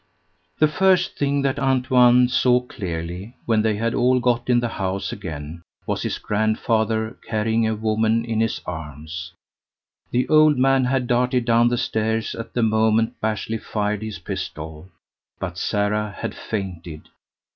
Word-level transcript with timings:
The 0.57 0.67
first 0.67 1.15
thing 1.15 1.43
that 1.43 1.59
Antoine 1.59 2.27
saw 2.27 2.59
clearly, 2.61 3.35
when 3.45 3.61
they 3.61 3.75
had 3.75 3.93
all 3.93 4.19
got 4.19 4.49
into 4.49 4.61
the 4.61 4.67
house 4.73 5.11
again, 5.11 5.61
was 5.85 6.01
his 6.01 6.17
grandfather 6.17 7.19
carrying 7.23 7.67
a 7.67 7.75
woman 7.75 8.25
in 8.25 8.39
his 8.39 8.61
arms. 8.65 9.33
The 10.09 10.27
old 10.27 10.57
man 10.57 10.85
had 10.85 11.05
darted 11.05 11.45
down 11.45 11.67
the 11.67 11.77
stairs 11.77 12.33
at 12.33 12.55
the 12.55 12.63
moment 12.63 13.21
Bashley 13.21 13.59
fired 13.59 14.01
his 14.01 14.17
pistol; 14.17 14.89
but 15.39 15.59
Sara 15.59 16.15
had 16.17 16.33
fainted. 16.33 17.09